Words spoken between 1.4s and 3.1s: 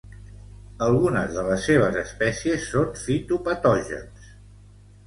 les seves espècies són